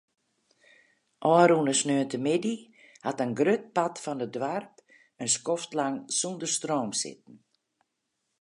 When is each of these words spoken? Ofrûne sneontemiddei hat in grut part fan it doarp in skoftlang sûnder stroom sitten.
Ofrûne 1.33 1.73
sneontemiddei 1.79 2.57
hat 3.05 3.19
in 3.25 3.31
grut 3.39 3.63
part 3.75 3.95
fan 4.03 4.23
it 4.25 4.31
doarp 4.35 4.73
in 5.21 5.29
skoftlang 5.35 5.97
sûnder 6.17 6.49
stroom 6.55 6.91
sitten. 7.01 7.35